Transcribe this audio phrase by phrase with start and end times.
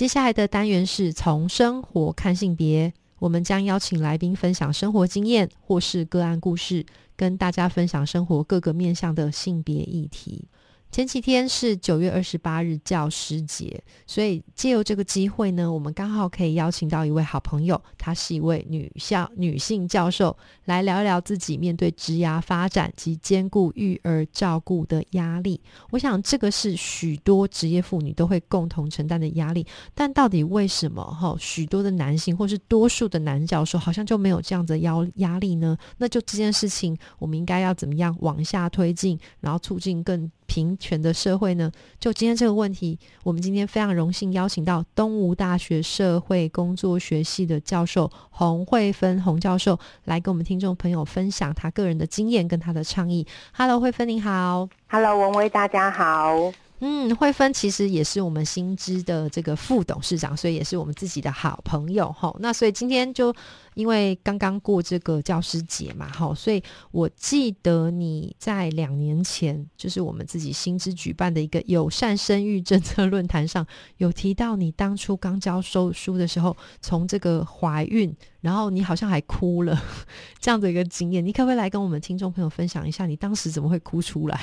[0.00, 10.48] 接下来的单元是从生活看性别，我们将邀请来宾分享生活经验或是个案故事，跟大家分享生活各个面向的性别议题。
[10.90, 25.60] 前几天是九月二十八日教师节，所以借由这个机会呢，我们刚好可以邀请到一位好朋友，她是一位女校女性教授，来聊一聊自己面对职涯发展及兼顾育儿照顾的压力。
[25.90, 29.64] 我想这个是许多职业妇女都会共同承担的压力，
[29.94, 35.78] 但到底为什么哈许多的男性或是多数的男教授好像就没有这样的压压力呢？
[35.98, 40.28] 那就这件事情，我们应该要怎么样往下推进，然后促进更。
[40.50, 41.70] 平权的社会呢？
[42.00, 53.24] 就今天这个问题，我们今天非常荣幸邀请到东吴大学社会工作学系的教授洪慧芬洪教授来跟我们听众朋友分享他个人的经验跟他的倡议。
[53.52, 54.68] Hello，慧芬你好。
[54.88, 56.52] Hello，文威大家好。
[56.82, 62.34] 嗯，慧芬其实也是我们新知的这个副董事长，所以也是我们自己的好朋友哈。
[62.40, 63.34] 那所以今天就
[63.74, 73.66] 因为刚刚过这个教师节嘛，哈，所以我记得你在两年前，就是我们自己新知举办的一个友善生育政策论坛上，
[73.98, 78.10] 有提到你当初刚教授书的时候，从这个怀孕，
[78.40, 79.78] 然后你好像还哭了
[80.40, 84.40] 这样的一个经验，你可不可以来跟我们听众朋友分享一下，你当时怎么会哭出来？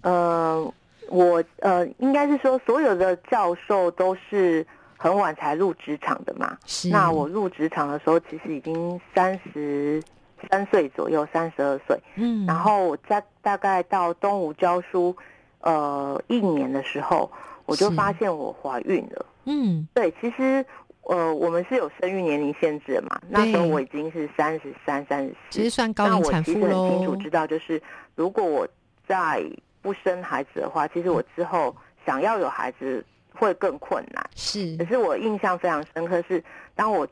[0.00, 0.72] 呃。
[1.08, 6.56] 我呃，应该是说，所有的教授都是很晚才入职场的嘛。
[6.66, 6.88] 是。
[6.88, 10.02] 那我入职场的时候，其实已经三十
[10.50, 11.98] 三岁左右，三十二岁。
[12.16, 12.44] 嗯。
[12.46, 15.16] 然后我在大概到东吴教书，
[15.60, 17.30] 呃，一年的时候，
[17.66, 19.26] 我就发现我怀孕了。
[19.44, 19.86] 嗯。
[19.94, 20.64] 对，其实
[21.02, 23.20] 呃，我们是有生育年龄限制的嘛。
[23.28, 27.80] 那时候我已经是三十三、三十四，其实算高龄产妇那我其实很清楚知道，就是
[28.16, 28.66] 如果我
[29.06, 29.44] 在
[29.86, 31.72] 不生孩子的话，其实我之后
[32.04, 34.28] 想要有孩子会更困难。
[34.34, 36.42] 是，可是我印象非常深刻是，
[36.74, 37.06] 当我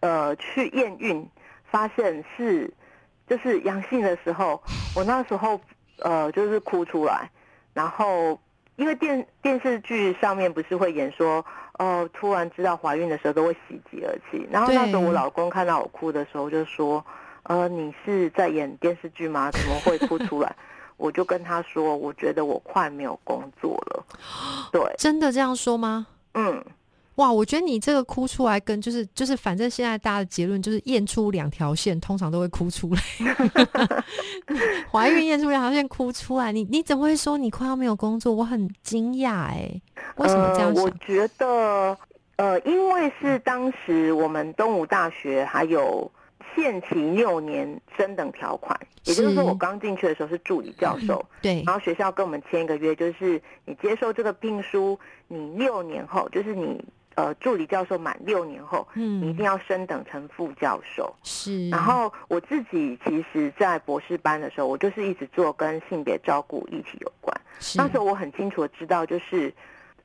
[0.00, 1.24] 呃去验孕，
[1.70, 2.68] 发现是
[3.28, 4.60] 就是阳性的时候，
[4.96, 5.60] 我那时候
[6.00, 7.30] 呃就是哭出来。
[7.74, 8.36] 然后
[8.74, 11.46] 因为电电视剧上面不是会演说，
[11.78, 14.44] 哦，突然知道怀孕的时候都会喜极而泣。
[14.50, 17.06] 然后那时候我老公看到我哭的时候就说，
[17.44, 19.48] 呃，你是在演电视剧吗？
[19.52, 20.52] 怎么会哭出来？
[21.00, 24.04] 我就跟他说，我觉得我快没有工作了。
[24.70, 26.06] 对，真的这样说吗？
[26.34, 26.62] 嗯，
[27.14, 33.00] 哇，我觉得你这个哭出来，跟就是就是，反正现在大家的结论就是验出两条线，通常都会哭出来。
[34.92, 38.32] 怀孕验出两条线哭出来，你你怎么会说你快要没有工作？
[38.32, 39.80] 我很惊讶哎，
[40.16, 41.96] 为什么这样我觉得，
[42.36, 46.10] 呃，因为是当时我们东吴大学还有。
[46.60, 56.84] 限期六年升等条款，也就是说，我刚进去的时候是助理教授，对，然后学校跟我们签一个约，就是你接受这个聘书，你六年后，就是你
[57.14, 61.14] 呃助理教授满六年后，嗯，你一定要升等成副教授。
[61.22, 67.34] 是，然后我自己其实，在博士班的时候，我就是一直做跟性别照顾议题有关。
[67.76, 69.52] 当时我很清楚的知道，就是。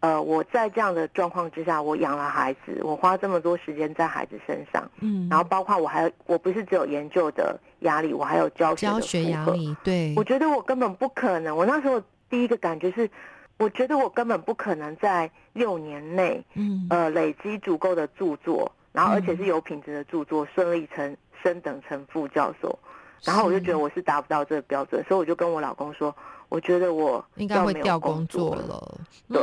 [0.06, 11.58] 呃，我在这样的状况之下，我养了孩子，我花这么多时间在孩子身上，嗯，然后包括我还我不是只有研究的压力，我还有教学教学压力，对，我觉得我根本不可能。
[11.58, 12.00] 我那时候
[12.30, 13.10] 第一个感觉是，
[13.58, 22.78] 我觉得我根本不可能在六年内，嗯，呃，累积足够的著作，然后而且是有品质的著作，顺利成升等成副教授，
[23.24, 26.16] 然后我就觉得我是达不到这个标准，所以我就跟我老公说。
[26.50, 29.02] 我觉得我应该会调工作了。
[29.28, 29.42] 对，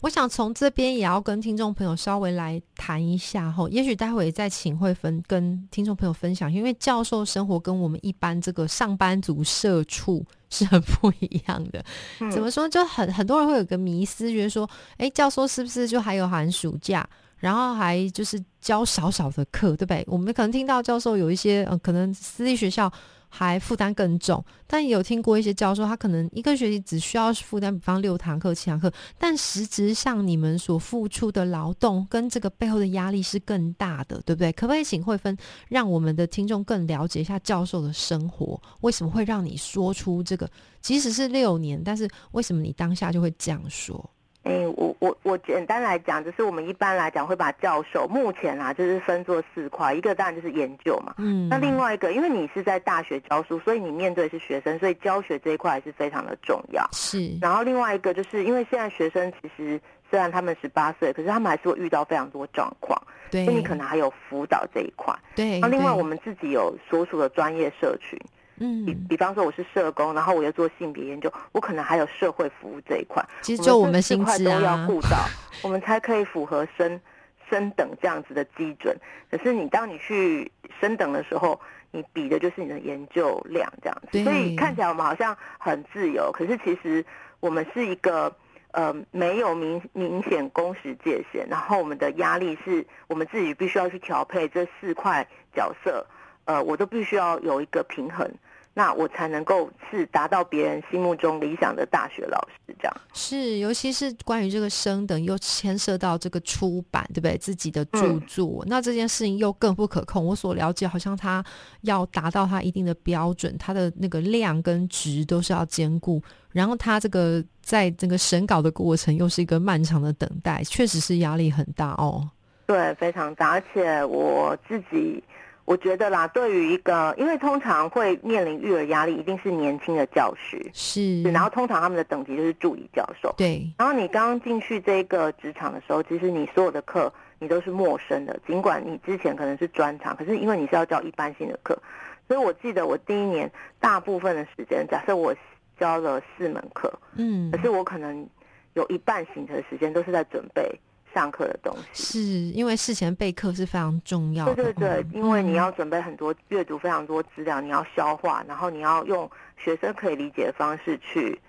[0.00, 3.68] 我想从这边也要跟听众朋友稍微来谈一下哈。
[3.68, 11.84] 也许待会再请会分跟听众朋友分享，因为教授生活跟我们一般这个上班族社畜 是很不一样的。
[12.30, 12.68] 怎么说？
[12.68, 17.06] 就很很多人会有个迷思，觉得说，哎，教授是不是就还有寒暑假，
[17.38, 20.04] 然后还就是教少少的课，对不对？
[20.06, 22.90] 我们可能听到教授有一些，呃，可能私立学校。
[23.30, 34.52] 还负担更重，但也有听过一些教授，他可能一个学期只需要负担，比方六堂课、七堂课，但实质上你们所付出的劳动跟这个背后的压力是更大的，对不对？
[34.52, 35.34] 可不可以请慧芬
[35.68, 38.60] 让我们的听众更了解一下教授的生活？
[38.80, 40.50] 为什么会让你说出这个？
[40.82, 44.10] 即使是六年，但是为什么你当下就会这样说？
[44.42, 56.88] 哎，我我我简单来讲，就是我们一般来讲会把教授目前啊，就是分作四块，一个当然就是研究嘛，嗯，那另外一个，因为你是在大学教书，所以你面对是学生，所以教学这一块是非常的重要。
[56.92, 59.78] 是，然后另外一个就是因为现在学生其实
[60.10, 62.98] 虽然他们十八岁，可是他们还是会遇到非常多状况，
[63.30, 65.14] 对，所以你可能还有辅导这一块。
[65.34, 68.18] 对，那另外我们自己有所属的专业社群。
[68.60, 73.24] 嗯，比比方说我是社工，然后我又做性别研究，我可能还有社会服务这一块。
[73.42, 75.16] 其实就我们四块都要顾到，
[75.64, 77.00] 我们才可以符合升
[77.48, 78.94] 升等这样子的基准。
[79.30, 81.58] 可是你当你去升等的时候，
[81.90, 84.22] 你比的就是你的研究量这样子。
[84.22, 87.04] 所以看起来我们好像很自由，可是其实
[87.40, 88.30] 我们是一个
[88.72, 96.06] 呃没有明明显工时界限，然后我们的压力是我们自己必须要去调配这四块角色，
[96.50, 98.28] 呃，我都必须要有一个平衡。
[98.72, 107.36] 那我才能够是达到别人心目中理想的大学老师，这样是，尤其是关于这个升等，又牵涉到这个出版，对不对？
[107.36, 110.24] 自己的著作，那这件事情又更不可控。
[110.24, 111.44] 我所了解，好像他
[111.80, 116.22] 要达到他一定的标准，他的那个量跟值都是要兼顾。
[116.52, 122.30] 然后他这个在这个审稿的过程，又是一个漫长的等待，确实是压力很大哦。
[122.66, 125.22] 对，非常大，而且我自己。
[125.64, 133.64] 我觉得啦，对于一个，因为通常会面临育儿压力，一定是年轻的教师，是，然后通常他们的等级就是助理教授，对。
[133.78, 141.80] 然后你刚刚进去这个职场的时候，其实你所有的课你都是陌生的，尽管你之前可能是专长，可是因为你是要教一般性的课，
[142.26, 145.32] 所以我记得我第一年大部分的时间，假设我
[145.78, 148.28] 教了四门课，嗯，可是我可能
[148.74, 150.68] 有一半醒的时间都是在准备。
[151.12, 154.54] 上课的东西是因为事前备课是非常重要的。
[154.54, 161.40] 对对对，因为你要准备很多阅读非常多资料，你要消化，然后你要用学生可以理解的方式去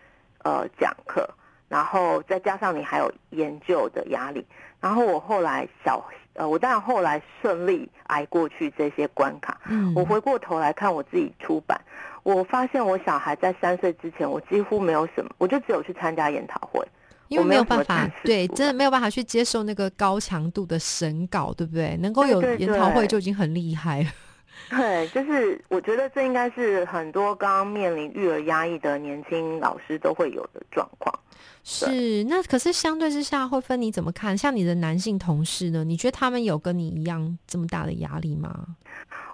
[0.44, 1.30] 呃讲课，
[1.70, 4.46] 然后再加上你还有研究的压力。
[4.80, 6.04] 然后我后来小
[6.34, 9.60] 呃，我当然后来顺利挨过去这些关卡。
[9.70, 11.80] 嗯，我回过头来看我自己出版，
[12.24, 16.84] 我发现我小孩在三岁之前，我几乎没有什么，我就只有去参加研讨会。
[17.32, 21.96] 因为没有办法，对，真的没有办法去接受那个高强度的审稿，对不对？
[22.02, 24.10] 能够有研讨会就已经很厉害了。
[24.70, 31.18] 对，就是我觉得这应该是很多刚刚面临育儿压抑的年轻老师都会有的状况。
[31.64, 34.38] 是，那可是相对之下，会分你怎么看？
[34.38, 35.86] 像你的男性同事呢？
[35.86, 38.66] 你觉得他们有跟你一样这么大的压力吗？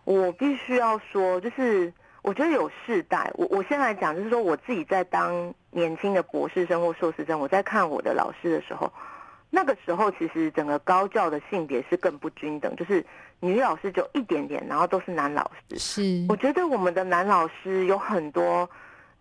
[0.03, 1.91] 我必须要说，就是。
[2.27, 8.91] 我觉得有世代，我我先来讲，就是说我自己在当年轻的博士生或硕士生，我在看我的老师的时候，
[9.49, 13.01] 那个时候其实整个高教的性别是更不均等，就是
[13.39, 15.79] 女老师就一点点，然后都是男老师。
[15.79, 18.69] 是，我觉得我们的男老师有很多，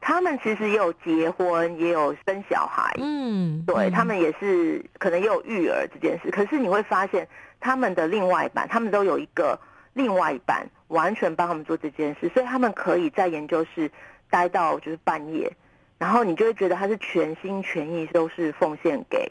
[0.01, 7.29] 他们其实也有结婚，也有生小孩，嗯，对他们也是可能也有育儿这件事，可是你会发现
[7.61, 9.57] 他们的另外一半，他们都有一个。
[9.97, 13.91] 另外一半完全帮他们做这件事，所以他们可以在研究室
[14.31, 15.51] 待到就是半夜，
[15.99, 19.29] 然后你就会觉得他是全心全意都是奉献给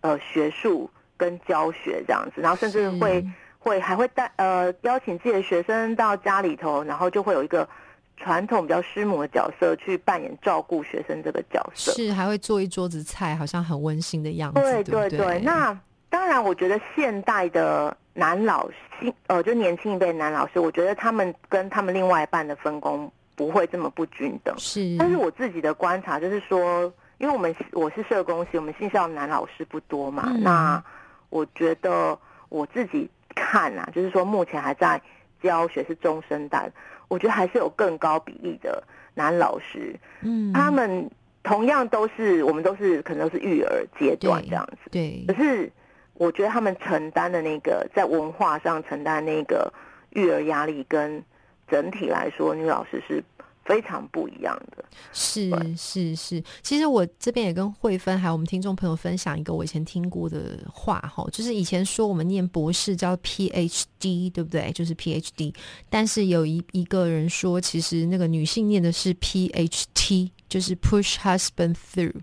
[0.00, 3.22] 呃学术跟教学这样子，然后甚至会
[3.58, 7.68] 会还会带呃邀请自己的学生到家里头，然后就会有一个
[8.16, 14.60] 传统比较师母的角色去扮演照顾学生这个角色，是还会做一桌子菜，好像很温馨的样子。
[14.60, 15.78] 对对对，那
[16.08, 17.94] 当然我觉得现代的。
[18.18, 24.54] 男老师，呃，就年轻一辈男老师，我觉得他们跟他们另外一半的分工不会这么不均等。
[24.58, 30.82] 是，但是我自己的观察就是说，因为我们我是社工系，我们新校男老师不多嘛，那
[31.28, 34.98] 我觉得我自己看啊，就是说目前还在
[35.42, 36.72] 教学是中生代，
[37.08, 39.94] 我觉得还是有更高比例的男老师。
[40.22, 41.10] 嗯，他们
[41.42, 44.90] 同样都是我们都是可能都是育儿阶段这样子。
[44.90, 45.70] 对，可是。
[46.18, 49.72] 我觉得他们承担的那个在文化上承担那个
[50.10, 51.22] 育儿压力，跟
[51.68, 53.22] 整体来说，女老师是
[53.64, 54.84] 非常不一样的。
[55.12, 64.70] 是是是，其实我这边也跟慧芬还有我们听众朋友分享一个我以前听过的话哈，就是以前说我们念博士叫 PhD，对不对？
[64.72, 65.54] 就是 PhD，
[65.90, 72.20] 但是有一一个人说，其实那个女性念的是 PhT，就是 Push Husband Through。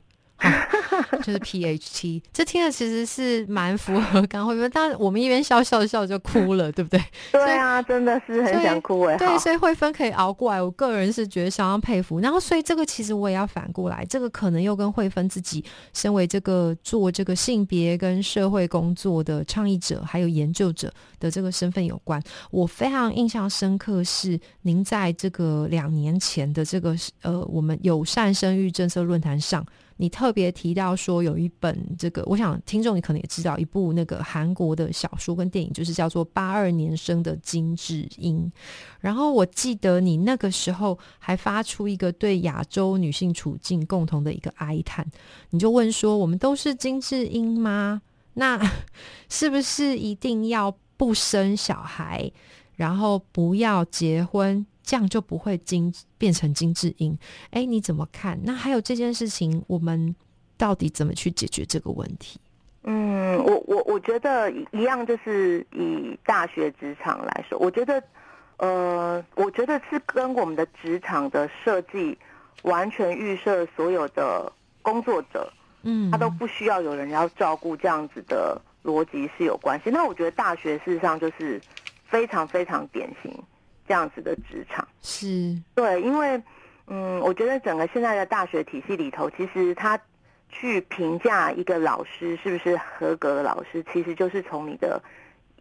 [1.23, 7.01] 就是 PHT，这听着其实是蛮符合刚慧芬，但我们一边笑笑笑就哭了，对不对？
[7.31, 9.17] 对啊，真的是很想哭哎。
[9.17, 12.19] 对，所以慧芬可以熬过来，我个人是觉得相当佩服。
[12.19, 22.21] 然后，所以这个其实我也要反过来，这个可能又跟慧芬自己身为这个做这个性别跟社会工作的倡议者还有研究者的这个身份有关。
[22.51, 29.65] 我非常印象深刻是您在这个两年前的这个呃我们友善生育政策论坛上。
[29.97, 38.45] 你特别提到说有一本这个，我想听众你可能也知道一部那个韩国的小说跟电影，就是叫做《八二年生的金智英》。
[38.99, 45.05] 然后我记得你那个时候还发出一个对亚洲女性处境共同的一个哀叹，
[45.51, 48.01] 你就问说：我们都是金智英吗？
[48.35, 48.59] 那
[49.29, 52.31] 是不是一定要不生小孩，
[52.75, 54.65] 然后不要结婚？
[54.83, 57.17] 这样就不会精变成精致音，
[57.51, 58.37] 哎，你怎么看？
[58.43, 60.13] 那还有这件事情，我们
[60.57, 62.39] 到底怎么去解决这个问题？
[62.83, 68.03] 嗯，我我我觉得一样，就是以大学职场来说，我觉得，
[68.57, 72.17] 呃，我觉得是跟我们的职场的设计
[72.63, 75.49] 完全预设所有的工作者，
[75.83, 79.89] 嗯，他都不需要有人要照顾这样子的逻辑是有关系。
[79.89, 81.61] 那我觉得大学事实上就是
[82.05, 83.31] 非常非常典型。
[83.87, 84.87] 这样子的职场。
[85.01, 85.55] 是。
[85.75, 86.41] 对，因为
[86.87, 89.99] 嗯，我觉得整个现在的大学体系里头，其实他
[90.49, 95.01] 去评价一个老师是不是合格的老师，其实就是从你的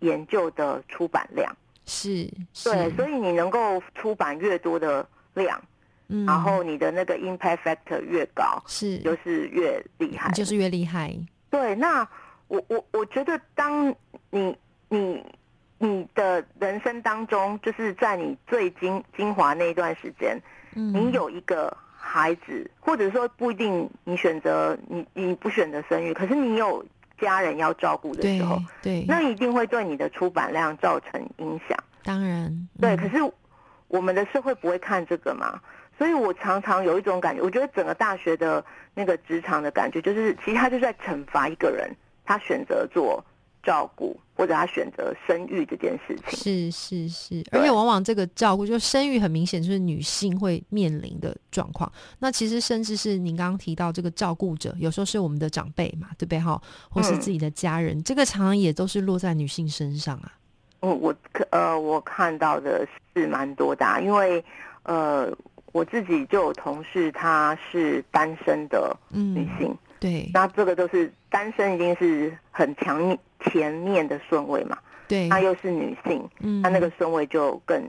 [0.00, 1.54] 研究的出版量。
[1.86, 2.28] 是，
[2.64, 5.60] 对，所以你能够出版越多的量，
[6.08, 11.16] 嗯，然后你的那个 impact factor 越高，是，就是越厉害，就是越厉害。
[11.50, 12.06] 对，那
[12.48, 13.94] 我我我觉得当
[14.30, 14.56] 你
[14.88, 15.24] 你。
[15.84, 20.40] 你的人生当中，就是在你最精精华那一段时间，
[20.72, 26.86] 你有一个孩子，或者说不一定你选择你你不选择生育，可是你有
[27.20, 31.76] 家人要照顾的时候，对，那一定会对你的出版量造成影响。
[32.04, 32.96] 当然，对。
[32.96, 33.16] 可是
[33.88, 35.60] 我们的社会不会看这个嘛？
[35.98, 41.90] 所以我常常有一种感觉，我觉得整个大学的那个职场的感觉，就是其实他就在惩罚一个人，
[42.24, 43.24] 他选择做。
[43.62, 51.90] 照顾或者他选择生育这件事情，是是是，而且往往这个照顾，就生育很明显就是女性会面临的状况。
[52.18, 56.60] 那其实甚至是您刚刚提到这个照顾者，有时候是我们的长辈嘛，对不对哈？
[56.90, 60.32] 或是自己的家人，这个常常也都是落在女性身上啊。
[60.80, 61.14] 嗯，我
[61.50, 64.44] 呃，我看到的是蛮多的，因为
[64.82, 65.32] 呃，
[65.70, 73.16] 我自己就有同事，她是单身的女性，对，那这个都是单身，已经是很强。
[73.50, 74.78] 前面的顺位嘛，
[75.08, 77.82] 对，她又是女性，嗯，她那个顺位就更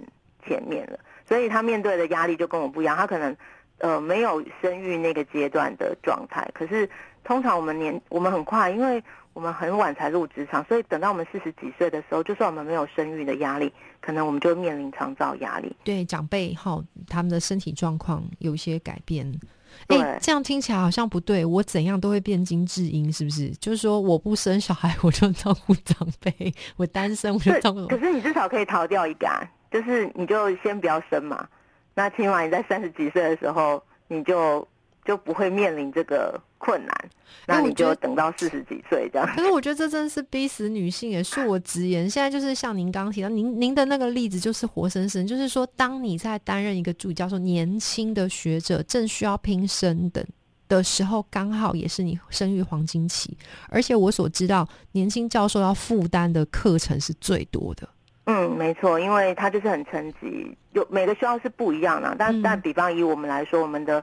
[0.43, 2.97] 前面了，所以她面对的压力就跟我不一样。
[2.97, 3.37] 她可能
[3.77, 6.89] 呃没有生育那个阶段的状态，可是
[7.23, 9.01] 通常我们年我们很快，因为
[9.33, 15.75] 我们很晚才入职场，所以等到我们四十几岁的时候，就算我们没有生育的压力，可能我们就面临长照压力。
[15.83, 19.39] 对，长辈哈，他们的身体状况有一些改变。
[19.87, 21.45] 哎，这样听起来好像不对。
[21.45, 23.49] 我怎样都会变金智英，是不是？
[23.51, 26.31] 就是说，我不生小孩，我就照顾长辈；
[26.77, 27.87] 我单身，我就照顾。
[27.87, 31.47] 可是你至少可以逃掉一个，啊就是你就先不要生嘛。
[31.95, 34.67] 那起码你在三十几岁的时候，你就。
[35.05, 37.09] 就不会面临这个困难，
[37.45, 39.27] 那你就等到四十几岁这样。
[39.35, 42.09] 可是我觉得这真的是逼死女性，也恕我直言。
[42.09, 50.25] 现在就是像您刚刚提到，您您的那个例子就是活生生，就是说，当你在担任一个助理教授，年轻的学者正需要拼升等
[50.69, 53.37] 的时候，刚好也是你生育黄金期。
[53.67, 57.89] 而且我所知道，年轻教授要负担的课程是最多的。
[58.25, 62.15] 嗯，没错，因为他就是很层级，有每个学校是不一样的。
[62.17, 64.01] 但但比方以我们来说，我们的。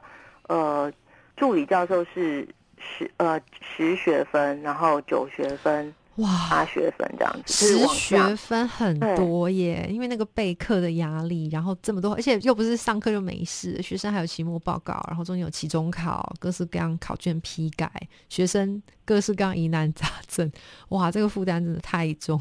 [0.51, 0.91] 呃，
[1.37, 2.45] 助理教授是
[2.77, 17.89] 十呃十学分，然后九学分，哇，八学分这样子，十学分很多耶，因为那个备课的压力，然后这么多，而且又不是上课就没事，学生还有期末报告，然后中间有期中考，各式各样考卷批改，
[18.27, 20.51] 学生各式各样疑难杂症，
[20.89, 22.37] 哇，这个负担真的太重。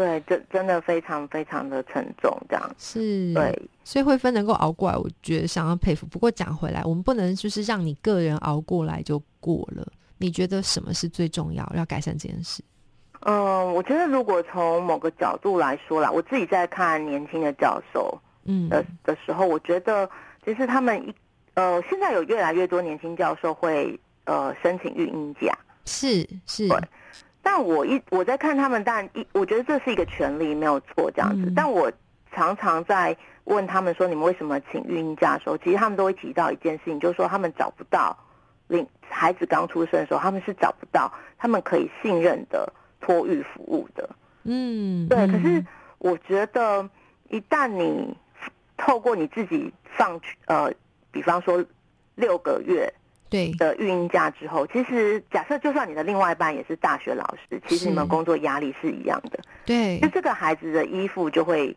[0.00, 3.34] 对，真真的非常非常的沉重，这样是。
[3.34, 6.06] 对，所以慧芬能够熬过来，我觉得想要佩服。
[6.06, 9.86] 不过讲回来，我们不能就是让你个人熬过来就过了。
[10.16, 12.62] 你觉得什么是最重要，要改善这件事？
[13.26, 20.08] 嗯，我觉得如果从某个角度来说啦，我自己在看年轻的教授，嗯的的时候，我觉得
[20.42, 21.14] 其实他们一
[21.52, 25.52] 呃，现在有越来越多年轻教授会呃申请育婴假，
[25.84, 26.66] 是是。
[27.42, 31.52] 但我一我在看他们，但一我觉得这是一个权利，没有错这样子。
[31.56, 31.90] 但我
[32.32, 38.16] 常常在问他们说，你们为什么请育婴假的时候，其实他们都会提到一件事情，就是说他们找不到，
[38.68, 42.70] 领孩子刚出生的时候，他们是找不到他们可以信任的
[43.00, 44.08] 托育服务的。
[44.44, 45.26] 嗯，对。
[45.26, 45.64] 可是
[45.98, 46.88] 我觉得，
[47.30, 48.14] 一旦你
[48.76, 50.72] 透过你自己放去，呃，
[51.10, 51.64] 比方说
[52.14, 52.92] 六个月。
[53.30, 53.52] 对。
[53.52, 59.38] 的育婴假之后，其实假设就算你的另外一半也是大学老师，其实你们工作压力是一样的。
[59.64, 61.74] 对，就这个孩子的依附就会，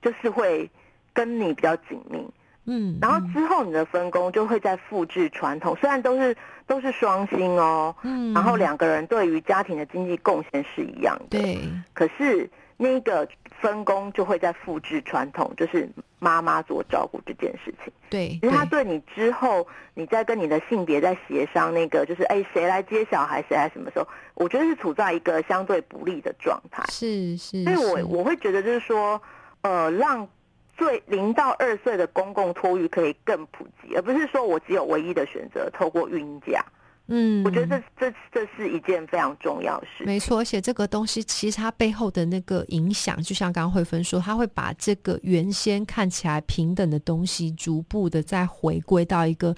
[0.00, 0.70] 就是会
[1.12, 2.26] 跟你比较紧密。
[2.64, 11.58] 嗯，然后之后你的分工就会再复制传统，虽然都是都是双薪哦，嗯，然后两个人对于家庭的经济贡献是一样的，对，
[11.92, 13.28] 可是那个
[13.60, 15.88] 分工就会在复制传统，就是
[16.18, 17.92] 妈妈做照顾这件事情。
[18.10, 26.82] 对，其实他对你之后，你在跟你的性别在协商那个，就是哎谁来接小孩，谁来什么时候，我觉得是处在一个相对不利的状态。
[26.88, 29.20] 是是，所以我我会觉得就是说，
[29.62, 30.28] 呃，让
[30.76, 36.64] 最零到二岁的公共托育可以更普及，而不是说我只有唯一的选择透过孕假。
[37.08, 40.04] 嗯，我觉得这这这是一件非常重要的事。
[40.04, 49.54] 没错，而且这个东西其实它背后的那个影响，就像刚刚慧芬说，它会把这个原先看起来平等的东西，逐步的再回归到一个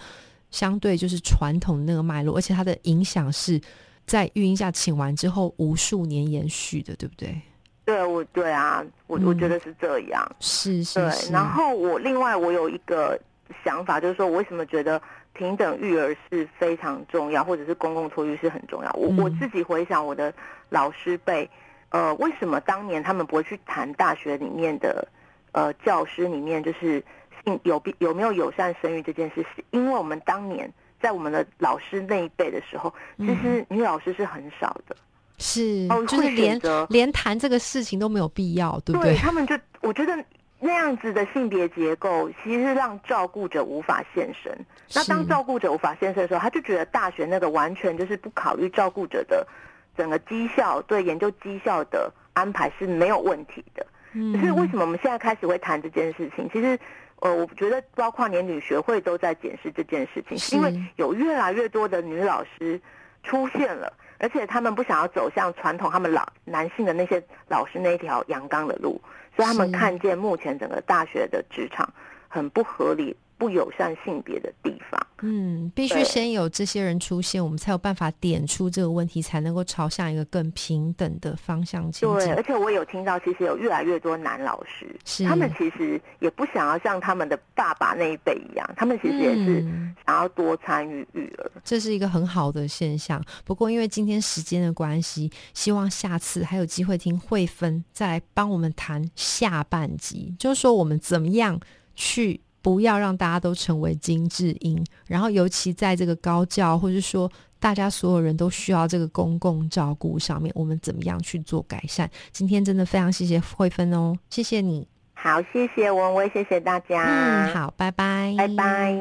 [0.50, 3.60] 相对就是传统的那个脉络，而且它的影响是
[4.06, 7.40] 在育婴假请完之后无数年延续的，对不对？
[7.84, 10.36] 对，我对啊，我我觉得是这样。
[10.40, 13.20] 是是对，是，然后我另外我有一个
[13.64, 15.00] 想法，就是说我为什么觉得
[15.32, 18.90] 平等育儿是非常重要，或者是公共托育是很重要。
[18.92, 20.32] 我、嗯我自己回想我的
[20.68, 21.48] 老师辈，
[21.90, 25.06] 呃，为什么当年他们不会去谈大学里面的
[25.52, 27.02] 呃教师里面就是
[27.44, 29.44] 性有必有没有友善生育这件事？
[29.54, 34.96] 是因为我们当年在我们的老师那一辈的时候，其实女老师是很少的。
[35.38, 39.18] 是哦会就是连连谈这个事情都没有必要，对不对对？
[39.18, 40.16] 他们就，我觉得
[40.64, 44.50] 那样子的性别结构，其实让照顾者无法现身。
[44.94, 49.47] 那当照顾者无法现身的时候，他就觉得大学那个完全就是不考虑照顾者的
[49.94, 53.87] 整个绩效，对研究绩效的安排是没有问题的。
[54.14, 56.49] 嗯可是为什么我们现在开始会谈这件事情？
[56.50, 56.78] 其实，
[57.21, 62.80] 呃，我觉得包括连女学会都在检视这件事情，是因为有越来越多的女老师
[63.23, 68.99] 出现了，而且他们不想要走向传统他们老男性的那些老师那一条阳刚的路，
[69.36, 71.92] 所以他们看见目前整个大学的职场
[72.28, 75.06] 很不合理、不友善性别的地方。
[75.20, 82.42] 嗯，必须先有这些人出现，我们才有办法点出这个问题，才能够朝向一个更平等的方向前对，进而。
[82.42, 91.50] 且我有听到，其实有越来越多男老师是，他们其实也不想要像他们的爸爸那一辈一样，他们其实也是嗯想要多参与育儿。
[91.62, 93.22] 这是一个很好的现象。
[93.44, 101.59] 不过，因为今天时间的关系，希望下次还有机会听慧芬再来帮我们谈下半集，就是说我们怎么样
[101.94, 112.11] 去不要让大家都成为金智英，然后尤其在这个高教或者说大家所有人都需要这个公共照顾上面，我们怎么样去做改善？
[112.33, 114.88] 今天真的非常谢谢慧芬哦，谢谢你。
[115.12, 117.05] 好，谢谢文威，谢谢大家。
[117.05, 118.98] 嗯，，好，拜拜，拜拜。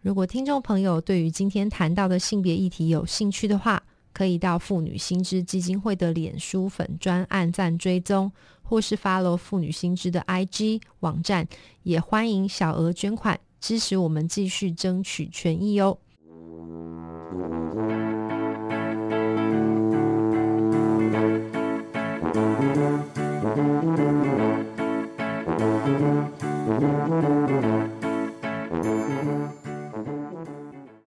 [0.00, 3.80] 如果听众朋友对于今天谈到的性别议题有兴趣的话，
[4.12, 8.32] 可以到妇女新知基金会的脸书粉专按赞追踪，
[8.72, 11.46] 或是 follow 妇女新知的 IG 网站，
[11.82, 15.98] 也欢迎小额捐款支持我们继续争取权益哦。